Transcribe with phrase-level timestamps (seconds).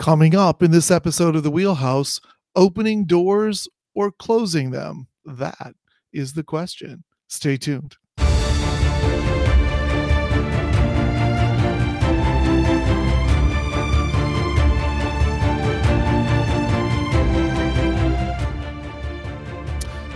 [0.00, 2.22] Coming up in this episode of The Wheelhouse,
[2.56, 5.08] opening doors or closing them?
[5.26, 5.74] That
[6.10, 7.04] is the question.
[7.28, 7.96] Stay tuned.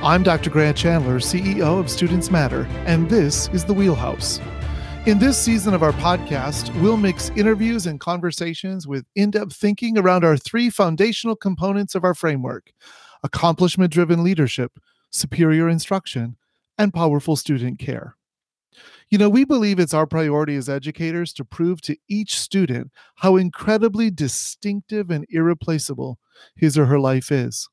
[0.02, 0.48] I'm Dr.
[0.48, 4.40] Grant Chandler, CEO of Students Matter, and this is The Wheelhouse.
[5.06, 9.98] In this season of our podcast, we'll mix interviews and conversations with in depth thinking
[9.98, 12.72] around our three foundational components of our framework
[13.22, 14.72] accomplishment driven leadership,
[15.10, 16.38] superior instruction,
[16.78, 18.16] and powerful student care.
[19.10, 23.36] You know, we believe it's our priority as educators to prove to each student how
[23.36, 26.18] incredibly distinctive and irreplaceable
[26.56, 27.68] his or her life is.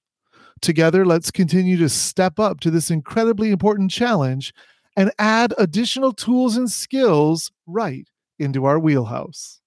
[0.61, 4.53] Together, let's continue to step up to this incredibly important challenge
[4.95, 8.07] and add additional tools and skills right
[8.39, 9.59] into our wheelhouse.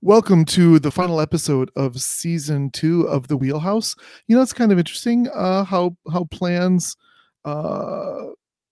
[0.00, 3.96] Welcome to the final episode of season two of the Wheelhouse.
[4.28, 6.96] You know, it's kind of interesting uh, how how plans
[7.44, 8.26] uh,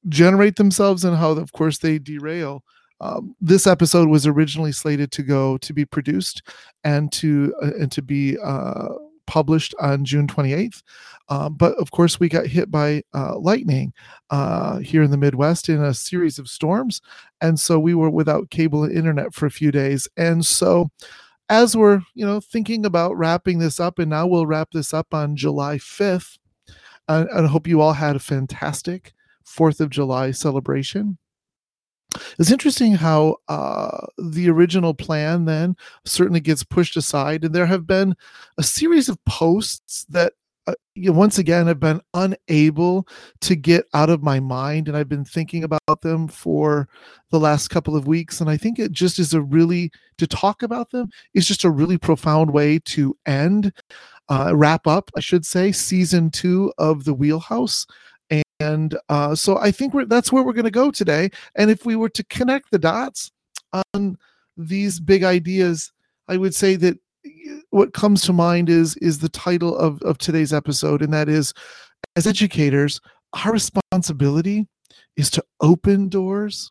[0.09, 2.63] generate themselves and how, of course, they derail.
[3.01, 6.43] Um, this episode was originally slated to go to be produced
[6.85, 8.89] and to uh, and to be uh,
[9.27, 10.83] published on June 28th.
[11.29, 13.93] Um, but of course, we got hit by uh, lightning
[14.31, 17.01] uh, here in the Midwest in a series of storms,
[17.41, 20.09] and so we were without cable and internet for a few days.
[20.17, 20.89] And so,
[21.49, 25.13] as we're you know thinking about wrapping this up, and now we'll wrap this up
[25.13, 26.39] on July 5th.
[27.09, 29.13] and I hope you all had a fantastic
[29.45, 31.19] Fourth of July celebration.
[32.39, 37.87] It's interesting how uh, the original plan then certainly gets pushed aside, and there have
[37.87, 38.15] been
[38.59, 40.33] a series of posts that
[40.67, 43.07] uh, once again have been unable
[43.41, 46.89] to get out of my mind, and I've been thinking about them for
[47.31, 50.63] the last couple of weeks, and I think it just is a really to talk
[50.63, 53.73] about them is just a really profound way to end,
[54.29, 57.87] uh, wrap up, I should say, season two of the Wheelhouse
[58.61, 61.31] and uh, so I think that's where we're going to go today.
[61.55, 63.31] And if we were to connect the dots
[63.95, 64.17] on
[64.57, 65.93] these big ideas,
[66.29, 66.99] I would say that
[67.71, 71.53] what comes to mind is is the title of, of today's episode, and that is,
[72.17, 73.01] as educators,
[73.45, 74.67] our responsibility
[75.17, 76.71] is to open doors,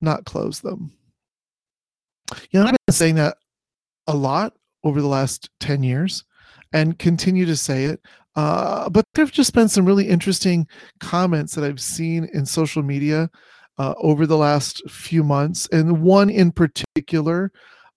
[0.00, 0.92] not close them.
[2.50, 3.36] You know, I've been saying that
[4.06, 6.24] a lot over the last 10 years
[6.72, 8.00] and continue to say it.
[8.36, 10.68] Uh, but there have just been some really interesting
[11.00, 13.30] comments that I've seen in social media
[13.78, 17.50] uh, over the last few months, and one in particular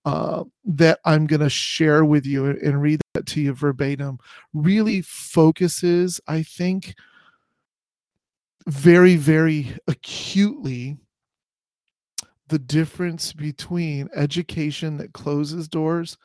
[0.05, 4.17] uh, that I'm going to share with you and read that to you verbatim
[4.53, 6.95] really focuses, I think,
[8.65, 10.97] very, very acutely
[12.47, 16.17] the difference between education that closes doors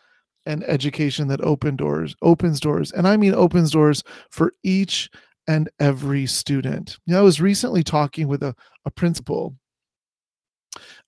[0.47, 5.11] and education that open doors opens doors and i mean opens doors for each
[5.47, 6.99] and every student.
[7.07, 8.55] You know i was recently talking with a,
[8.85, 9.55] a principal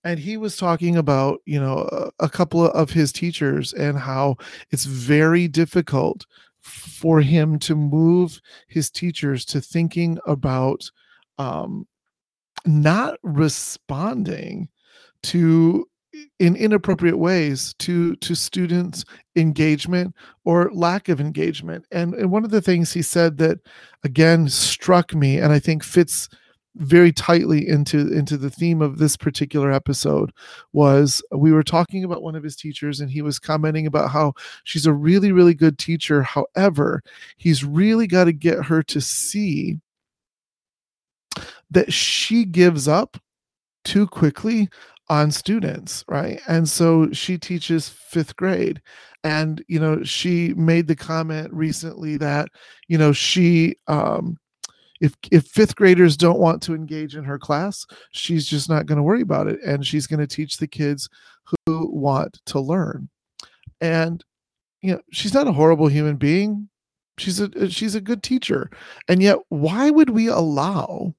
[0.03, 4.37] and he was talking about you know a, a couple of his teachers and how
[4.71, 6.25] it's very difficult
[6.61, 10.89] for him to move his teachers to thinking about
[11.37, 11.87] um,
[12.65, 14.67] not responding
[15.23, 15.87] to
[16.39, 19.03] in inappropriate ways to to students
[19.35, 21.85] engagement or lack of engagement.
[21.91, 23.59] And, and one of the things he said that
[24.03, 26.29] again struck me and i think fits
[26.77, 30.31] very tightly into into the theme of this particular episode
[30.73, 34.33] was we were talking about one of his teachers and he was commenting about how
[34.63, 36.23] she's a really really good teacher.
[36.23, 37.01] However
[37.37, 39.79] he's really got to get her to see
[41.71, 43.17] that she gives up
[43.83, 44.69] too quickly
[45.09, 46.41] on students right?
[46.47, 48.81] And so she teaches fifth grade
[49.23, 52.49] and you know she made the comment recently that
[52.87, 54.37] you know she um
[54.99, 58.97] if if fifth graders don't want to engage in her class she's just not going
[58.97, 61.09] to worry about it and she's going to teach the kids
[61.65, 63.09] who want to learn.
[63.81, 64.23] And
[64.81, 66.69] you know she's not a horrible human being.
[67.17, 68.69] She's a she's a good teacher.
[69.07, 71.13] And yet why would we allow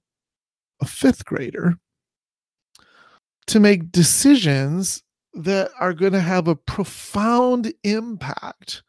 [0.80, 1.76] a fifth grader
[3.48, 5.02] to make decisions
[5.34, 8.82] that are going to have a profound impact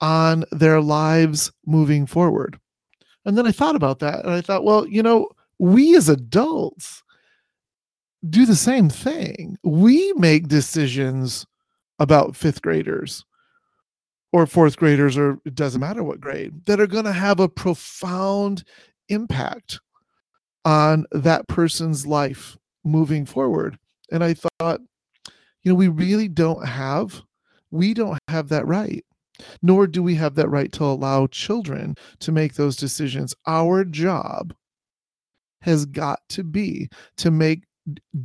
[0.00, 2.58] on their lives moving forward.
[3.24, 7.02] And then I thought about that and I thought, well, you know, we as adults
[8.28, 9.56] do the same thing.
[9.62, 11.46] We make decisions
[11.98, 13.24] about fifth graders
[14.32, 17.48] or fourth graders, or it doesn't matter what grade, that are going to have a
[17.48, 18.64] profound
[19.08, 19.78] impact
[20.64, 23.78] on that person's life moving forward.
[24.10, 24.80] And I thought,
[25.62, 27.22] you know, we really don't have,
[27.70, 29.04] we don't have that right.
[29.60, 33.34] Nor do we have that right to allow children to make those decisions.
[33.46, 34.54] Our job
[35.62, 37.64] has got to be to make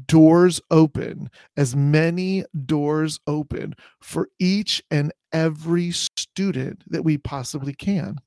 [0.06, 8.18] doors open, as many doors open for each and every student that we possibly can.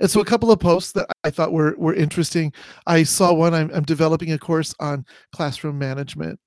[0.00, 2.52] And so, a couple of posts that I thought were were interesting.
[2.86, 3.54] I saw one.
[3.54, 6.38] I'm, I'm developing a course on classroom management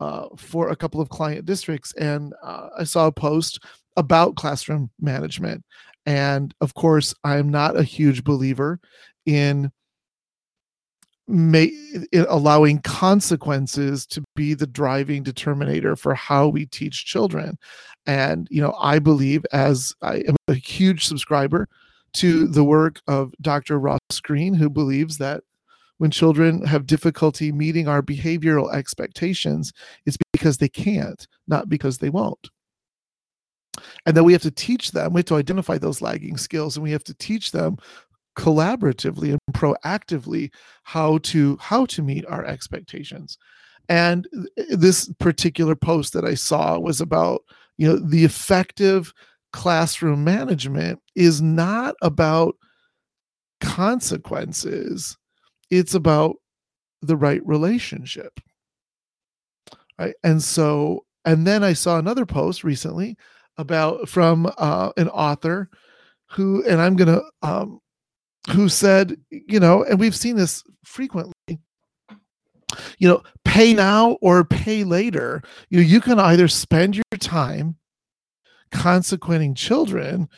[0.00, 3.60] uh, for a couple of client districts, and uh, I saw a post
[3.96, 5.64] about classroom management.
[6.06, 8.80] And of course, I'm not a huge believer
[9.24, 9.70] in
[11.26, 11.72] may
[12.28, 17.56] allowing consequences to be the driving determinator for how we teach children
[18.06, 21.66] and you know i believe as i am a huge subscriber
[22.14, 25.42] to the work of dr ross greene who believes that
[25.98, 29.72] when children have difficulty meeting our behavioral expectations
[30.06, 32.50] it's because they can't not because they won't.
[34.06, 36.84] And then we have to teach them we have to identify those lagging skills and
[36.84, 37.76] we have to teach them
[38.36, 40.50] collaboratively and proactively
[40.82, 43.38] how to how to meet our expectations.
[43.88, 44.26] And
[44.68, 47.42] this particular post that i saw was about
[47.76, 49.12] you know the effective
[49.54, 52.56] classroom management is not about
[53.60, 55.16] consequences
[55.70, 56.36] it's about
[57.02, 58.40] the right relationship
[59.98, 63.16] right and so and then i saw another post recently
[63.56, 65.70] about from uh, an author
[66.30, 67.80] who and i'm going to um,
[68.50, 71.32] who said, you know, and we've seen this frequently,
[72.98, 75.42] you know, pay now or pay later.
[75.70, 77.76] You know, you can either spend your time
[78.74, 80.28] consequenting children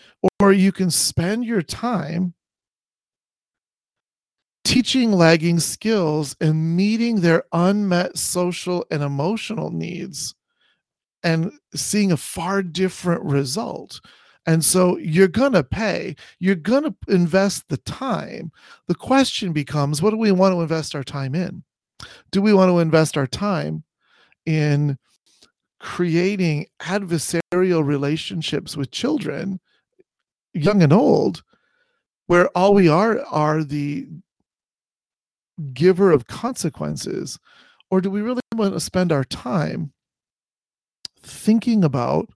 [0.41, 2.35] or you can spend your time
[4.62, 10.35] teaching lagging skills and meeting their unmet social and emotional needs
[11.23, 14.00] and seeing a far different result
[14.49, 18.53] and so you're going to pay, you're going to invest the time.
[18.87, 21.65] The question becomes what do we want to invest our time in?
[22.31, 23.83] Do we want to invest our time
[24.44, 24.99] in
[25.78, 29.61] creating adversarial relationships with children,
[30.52, 31.43] young and old,
[32.26, 34.08] where all we are are the
[35.73, 37.38] giver of consequences?
[37.90, 39.93] Or do we really want to spend our time
[41.20, 42.28] thinking about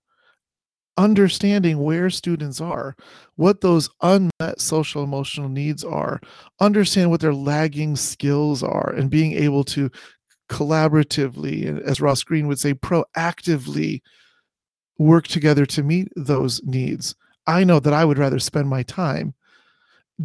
[0.97, 2.95] understanding where students are,
[3.37, 6.21] what those unmet social emotional needs are,
[6.61, 9.91] understand what their lagging skills are, and being able to
[10.51, 14.03] collaboratively, as Ross Greene would say, proactively
[14.99, 17.15] work together to meet those needs.
[17.47, 19.35] I know that I would rather spend my time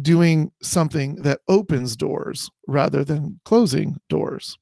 [0.00, 4.58] doing something that opens doors rather than closing doors.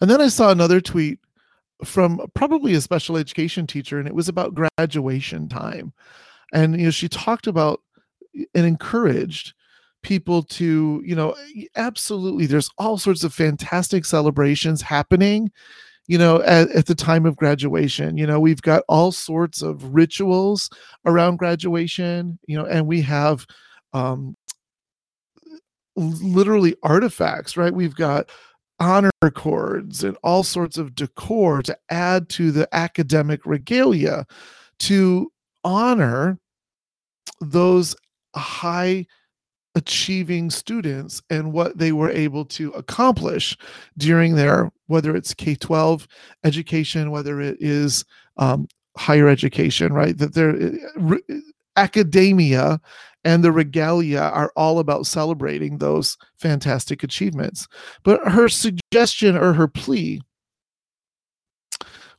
[0.00, 1.20] And then I saw another tweet
[1.84, 5.92] from probably a special education teacher, and it was about graduation time.
[6.52, 7.80] And you know, she talked about
[8.54, 9.54] and encouraged
[10.02, 11.34] people to, you know,
[11.76, 12.46] absolutely.
[12.46, 15.50] There's all sorts of fantastic celebrations happening
[16.08, 19.94] you know at, at, the time of graduation you know we've got all sorts of
[19.94, 20.68] rituals
[21.06, 23.46] around graduation you know and we have
[23.92, 24.36] um
[25.96, 28.28] literally artifacts right we've got
[28.80, 34.26] honor cords and all sorts of decor to add to the academic regalia
[34.78, 35.30] to
[35.62, 36.38] honor
[37.40, 37.94] those
[38.34, 39.06] high
[39.74, 43.56] achieving students and what they were able to accomplish
[43.96, 46.06] during their whether it's k-12
[46.44, 48.04] education whether it is
[48.36, 51.36] um, higher education right that they're uh,
[51.76, 52.78] academia
[53.24, 57.68] and the regalia are all about celebrating those fantastic achievements.
[58.02, 60.20] But her suggestion or her plea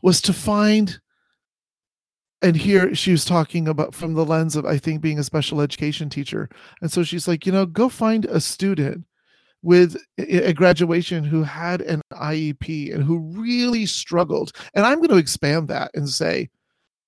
[0.02, 1.00] was to find,
[2.44, 5.62] and here she was talking about from the lens of, I think, being a special
[5.62, 6.50] education teacher.
[6.82, 9.06] And so she's like, you know, go find a student
[9.62, 14.52] with a graduation who had an IEP and who really struggled.
[14.74, 16.50] And I'm going to expand that and say,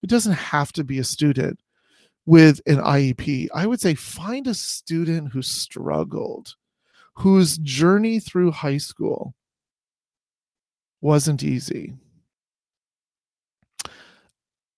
[0.02, 1.60] it doesn't have to be a student
[2.26, 6.56] with an IEP, I would say find a student who struggled,
[7.16, 9.36] whose journey through high school
[11.02, 11.94] wasn't easy.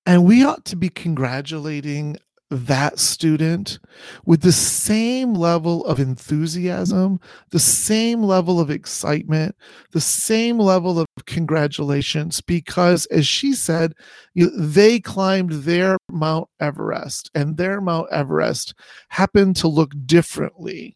[0.08, 2.18] And we ought to be congratulating
[2.50, 3.78] that student
[4.26, 7.20] with the same level of enthusiasm,
[7.52, 9.54] the same level of excitement,
[9.92, 13.94] the same level of congratulations, because as she said,
[14.34, 18.74] they climbed their Mount Everest, and their Mount Everest
[19.10, 20.96] happened to look differently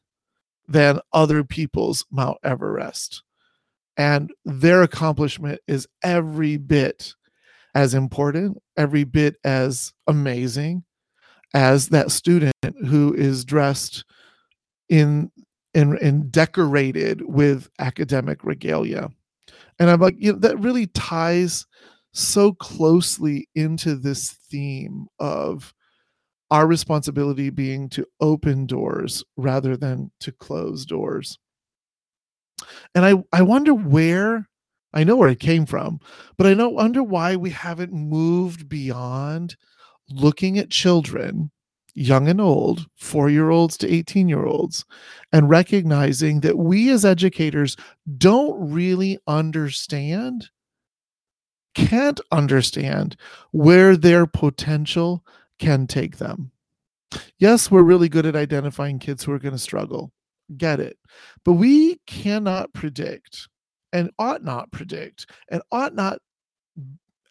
[0.70, 3.24] than other people's Mount Everest.
[3.98, 7.14] and their accomplishment is every bit
[7.76, 10.84] as important, every bit as amazing
[11.54, 12.54] as that student
[12.88, 14.06] who is dressed
[14.90, 15.32] in
[15.76, 19.10] and, and decorated with academic regalia.
[19.80, 21.66] And I'm like, you know, that really ties
[22.14, 25.74] so closely into this theme of
[26.50, 31.38] our responsibility being to open doors rather than to close doors.
[32.96, 34.50] And I, I wonder where
[34.94, 36.00] I know where it came from,
[36.38, 39.56] but I don't wonder why we haven't moved beyond
[40.10, 41.52] looking at children
[41.94, 44.86] young and old, four year olds to 18 year olds,
[45.32, 47.76] and recognizing that we as educators
[48.18, 50.50] don't really understand,
[51.76, 53.16] can't understand
[53.52, 55.24] where their potential
[55.60, 56.52] can take them.
[57.38, 60.12] Yes, we're really good at identifying kids who are going to struggle.
[60.58, 60.98] Get it.
[61.44, 63.48] But we cannot predict
[63.94, 66.20] and ought not predict and ought not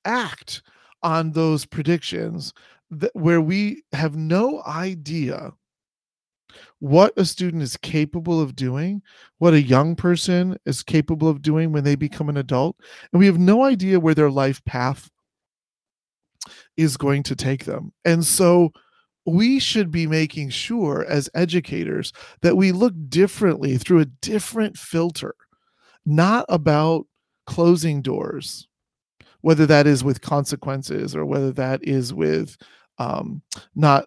[0.05, 0.63] act
[1.03, 2.53] on those predictions
[2.91, 5.53] that where we have no idea
[6.81, 9.03] what a student is capable of doing,
[9.39, 12.77] what a young person is capable of doing when they become an adult,
[13.13, 15.11] and we have no idea where their life path
[16.77, 17.93] is going to take them.
[18.05, 18.73] And so
[19.27, 25.35] we should be making sure as educators that we look differently through a different filter,
[26.07, 27.07] not about
[27.47, 28.69] closing doors,
[29.41, 32.57] whether that is with consequences or whether that is with
[32.99, 33.43] um,
[33.75, 34.07] not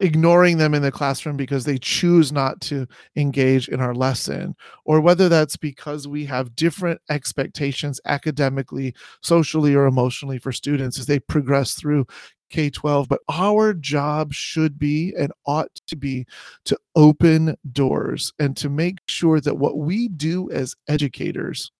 [0.00, 5.00] ignoring them in the classroom because they choose not to engage in our lesson, or
[5.00, 11.20] whether that's because we have different expectations academically, socially, or emotionally for students as they
[11.20, 12.06] progress through
[12.50, 13.08] K 12.
[13.08, 16.26] But our job should be and ought to be
[16.66, 21.70] to open doors and to make sure that what we do as educators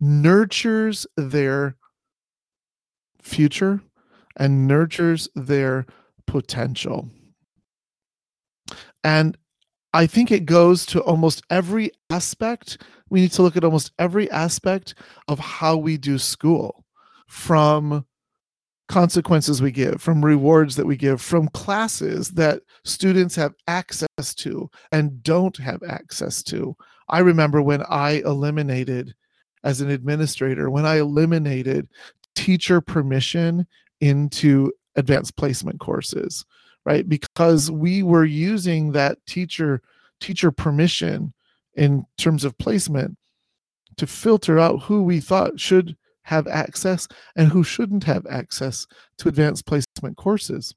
[0.00, 1.76] nurtures their
[3.22, 3.80] future
[4.36, 5.86] and nurtures their
[6.26, 7.08] potential.
[9.02, 9.36] And
[9.94, 12.82] I think it goes to almost every aspect.
[13.08, 14.94] We need to look at almost every aspect
[15.28, 16.84] of how we do school
[17.28, 18.04] from
[18.88, 24.70] consequences we give, from rewards that we give, from classes that students have access to
[24.92, 26.76] and don't have access to.
[27.08, 29.14] I remember when I eliminated,
[29.64, 31.88] as an administrator, when I eliminated
[32.34, 33.66] teacher permission
[34.00, 36.44] into advanced placement courses
[36.84, 39.82] right because we were using that teacher
[40.20, 41.34] teacher permission
[41.74, 43.16] in terms of placement
[43.96, 48.86] to filter out who we thought should have access and who shouldn't have access
[49.18, 50.74] to advanced placement courses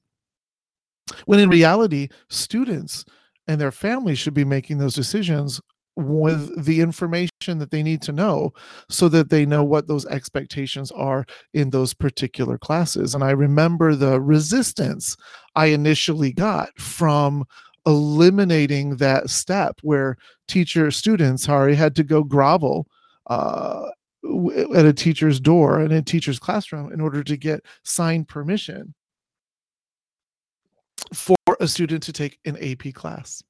[1.25, 3.03] when in reality students
[3.48, 5.60] and their families should be making those decisions
[5.96, 8.53] with the information that they need to know
[8.89, 13.13] so that they know what those expectations are in those particular classes.
[13.13, 15.18] And I remember the resistance
[15.56, 17.44] I initially got from
[17.86, 20.15] eliminating that step where
[20.48, 22.88] teacher students sorry had to go grovel
[23.27, 23.89] uh,
[24.24, 28.94] at a teacher's door in a teacher's classroom in order to get signed permission
[31.14, 33.42] for a student to take an AP class.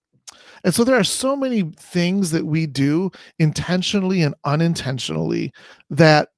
[0.64, 5.52] And so there are so many things that we do intentionally and unintentionally
[5.90, 6.30] that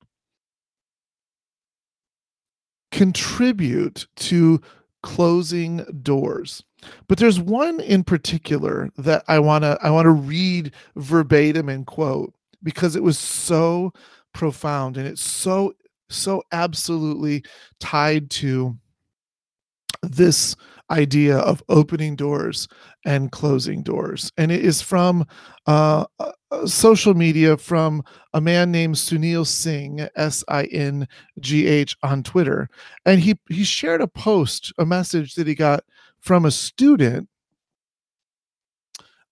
[2.92, 4.62] contribute to
[5.04, 6.64] closing doors.
[7.08, 11.86] But there's one in particular that I want to I want to read verbatim and
[11.86, 12.34] quote
[12.64, 13.94] because it was so
[14.34, 15.74] profound and it's so
[16.10, 17.44] so absolutely
[17.80, 18.78] tied to
[20.04, 20.56] this
[20.92, 22.68] idea of opening doors
[23.06, 24.32] and closing doors.
[24.38, 25.26] And it is from
[25.66, 31.08] uh, uh, social media from a man named Sunil Singh, S I N
[31.40, 32.70] G H, on Twitter.
[33.06, 35.84] And he, he shared a post, a message that he got
[36.20, 37.30] from a student.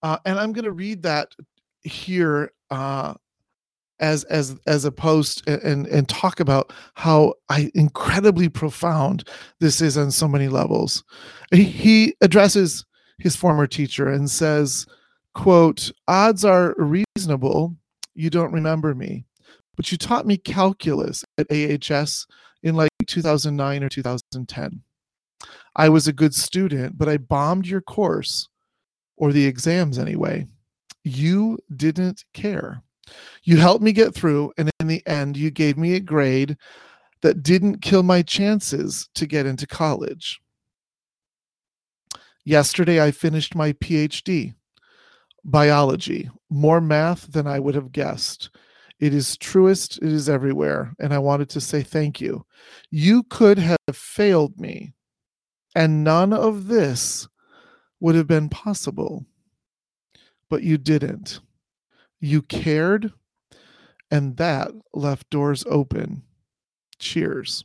[0.02, 1.34] Uh, and I'm going to read that
[1.82, 3.14] here uh,
[4.00, 9.28] as as as a post and and talk about how I incredibly profound
[9.60, 11.04] this is on so many levels.
[11.52, 12.84] He, he addresses
[13.18, 14.86] his former teacher and says,
[15.34, 17.76] "quote Odds are reasonable
[18.14, 19.24] you don't remember me,
[19.76, 22.26] but you taught me calculus at AHS
[22.62, 24.82] in like 2009 or 2010.
[25.76, 28.48] I was a good student, but I bombed your course
[29.16, 30.46] or the exams anyway.
[31.04, 32.82] You didn't care."
[33.44, 36.56] You helped me get through, and in the end, you gave me a grade
[37.22, 40.40] that didn't kill my chances to get into college.
[42.44, 44.54] Yesterday, I finished my PhD.
[45.44, 48.50] biology, more math than I would have guessed.
[48.98, 50.92] It is truest, it is everywhere.
[50.98, 52.44] And I wanted to say thank you.
[52.90, 54.92] You could have failed me,
[55.74, 57.28] and none of this
[58.00, 59.24] would have been possible.
[60.48, 61.40] But you didn't.
[62.20, 63.12] You cared,
[64.10, 66.22] and that left doors open.
[66.98, 67.64] Cheers.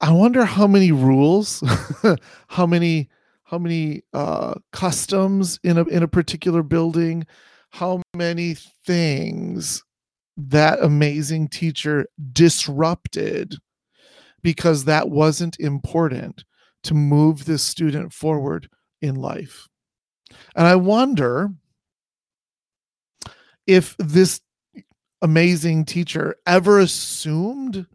[0.00, 1.62] I wonder how many rules,
[2.48, 3.08] how many
[3.44, 7.26] how many uh, customs in a in a particular building,
[7.70, 8.54] how many
[8.84, 9.84] things
[10.36, 13.56] that amazing teacher disrupted
[14.42, 16.44] because that wasn't important
[16.82, 18.68] to move this student forward
[19.00, 19.66] in life.
[20.54, 21.50] And I wonder
[23.66, 24.40] if this
[25.22, 27.86] amazing teacher ever assumed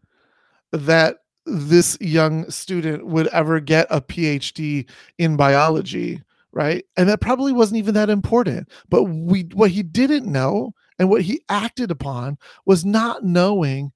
[0.71, 6.21] that this young student would ever get a PhD in biology,
[6.51, 6.85] right?
[6.97, 8.69] And that probably wasn't even that important.
[8.89, 13.91] But we what he didn't know and what he acted upon was not knowing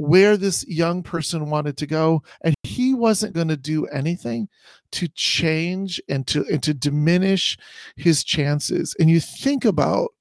[0.00, 4.48] where this young person wanted to go and he wasn't going to do anything
[4.90, 7.58] to change and to and to diminish
[7.96, 8.96] his chances.
[8.98, 10.12] And you think about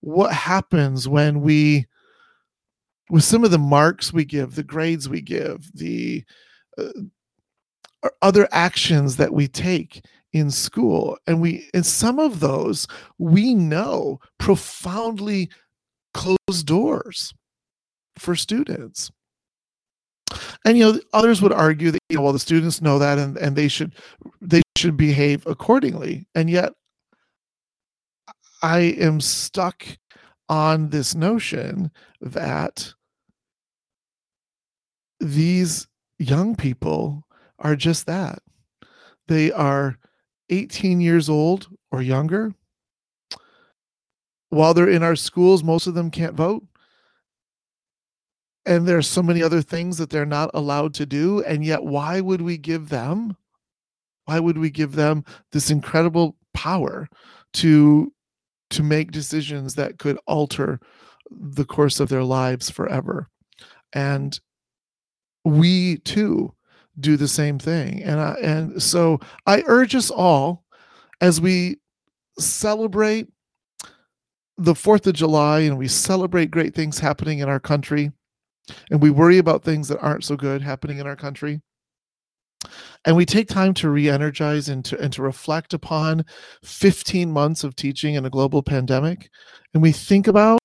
[0.00, 1.84] what happens when we
[3.10, 6.24] with some of the marks we give, the grades we give, the
[6.78, 6.88] uh,
[8.22, 10.02] other actions that we take
[10.32, 12.86] in school, and we and some of those
[13.18, 15.50] we know profoundly
[16.14, 17.34] close doors
[18.18, 19.10] for students.
[20.64, 23.36] And you know, others would argue that you know, well, the students know that, and
[23.36, 23.94] and they should
[24.40, 26.26] they should behave accordingly.
[26.34, 26.72] And yet,
[28.62, 29.84] I am stuck
[30.48, 31.90] on this notion
[32.20, 32.94] that
[35.20, 35.86] these
[36.18, 37.24] young people
[37.58, 38.40] are just that.
[39.28, 39.98] They are
[40.50, 42.52] 18 years old or younger.
[44.50, 46.64] While they're in our schools, most of them can't vote.
[48.64, 51.42] And there's so many other things that they're not allowed to do.
[51.42, 53.36] And yet, why would we give them?
[54.26, 57.08] Why would we give them this incredible power
[57.54, 58.12] to
[58.70, 60.80] to make decisions that could alter
[61.30, 63.28] the course of their lives forever?
[63.92, 64.38] And
[65.44, 66.54] we too
[67.00, 68.02] do the same thing.
[68.02, 70.64] And I, and so I urge us all
[71.20, 71.78] as we
[72.38, 73.28] celebrate
[74.58, 78.12] the 4th of July and we celebrate great things happening in our country
[78.90, 81.60] and we worry about things that aren't so good happening in our country.
[83.04, 86.24] And we take time to re-energize and to and to reflect upon
[86.62, 89.28] 15 months of teaching in a global pandemic.
[89.74, 90.60] And we think about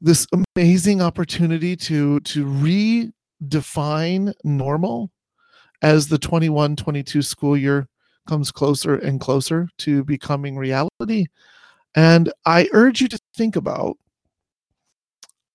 [0.00, 0.26] this
[0.56, 3.12] amazing opportunity to to re
[3.46, 5.10] define normal
[5.82, 7.88] as the 21 22 school year
[8.26, 11.26] comes closer and closer to becoming reality.
[11.94, 13.96] And I urge you to think about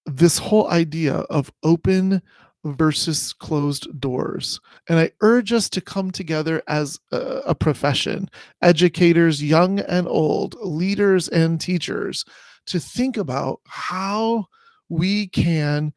[0.05, 2.21] this whole idea of open
[2.63, 4.59] versus closed doors.
[4.89, 8.29] And I urge us to come together as a, profession,
[8.61, 12.25] educators, young and old, leaders and teachers,
[12.67, 14.45] to think about how
[14.89, 15.93] we can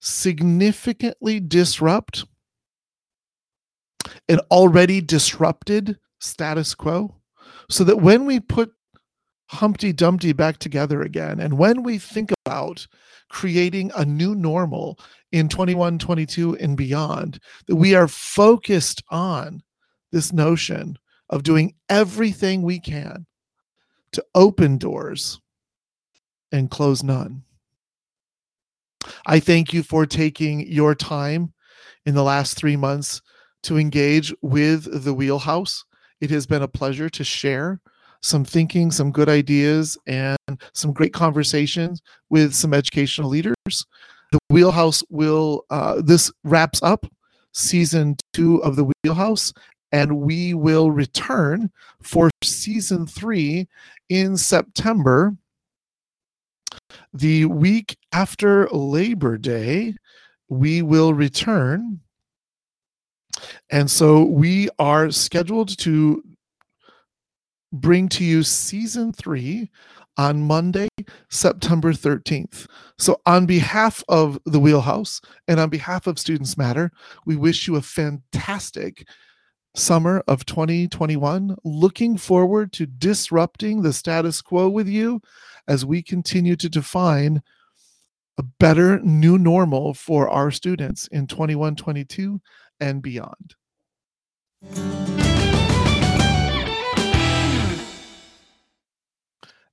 [0.00, 2.24] significantly disrupt
[4.28, 7.14] an already disrupted status quo
[7.68, 8.72] so that when we put
[9.48, 12.86] Humpty Dumpty back together again, and when we think about
[13.28, 14.98] creating a new normal
[15.32, 19.62] in 21, 22, and beyond, that we are focused on
[20.12, 20.98] this notion
[21.30, 23.26] of doing everything we can
[24.12, 25.40] to open doors
[26.50, 27.42] and close none.
[29.26, 31.52] I thank you for taking your time
[32.06, 33.20] in the last three months
[33.64, 35.84] to engage with the wheelhouse.
[36.20, 37.80] It has been a pleasure to share
[38.22, 40.38] some thinking, some good ideas, and
[40.72, 43.54] some great conversations with some educational leaders.
[44.32, 47.06] The wheelhouse will, uh, this wraps up
[47.52, 49.52] season two of the wheelhouse,
[49.92, 51.70] and we will return
[52.02, 53.68] for season three
[54.08, 55.36] in September
[57.12, 59.94] the week after Labor Day,
[60.48, 62.00] we will return.
[63.70, 66.22] And so we are scheduled to
[67.72, 69.70] bring to you season three
[70.16, 70.88] on Monday,
[71.30, 72.66] September 13th.
[72.98, 76.90] So, on behalf of the Wheelhouse and on behalf of Students Matter,
[77.24, 79.06] we wish you a fantastic
[79.76, 81.56] summer of 2021.
[81.64, 85.20] Looking forward to disrupting the status quo with you
[85.68, 87.42] as we continue to define
[88.38, 92.40] a better new normal for our students in 21 22
[92.80, 93.54] and beyond.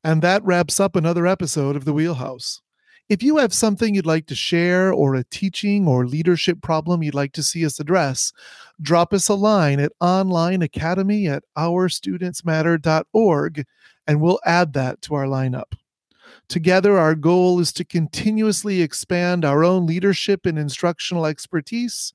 [0.05, 2.61] And that wraps up another episode of The Wheelhouse.
[3.09, 7.15] If you have something you'd like to share or a teaching or leadership problem you'd
[7.15, 8.31] like to see us address,
[8.79, 13.65] drop us a line at onlineacademy at ourstudentsmatter.org
[14.05, 15.73] and we'll add that to our lineup.
[16.49, 22.13] Together, our goal is to continuously expand our own leadership and instructional expertise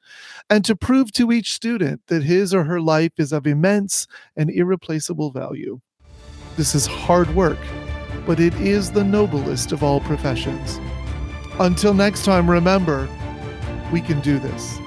[0.49, 4.49] and to prove to each student that his or her life is of immense and
[4.49, 5.81] irreplaceable value.
[6.57, 7.59] This is hard work,
[8.27, 10.81] but it is the noblest of all professions.
[11.59, 13.09] Until next time, remember,
[13.93, 14.80] we can do this.